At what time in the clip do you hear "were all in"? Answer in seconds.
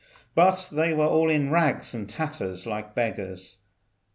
0.93-1.51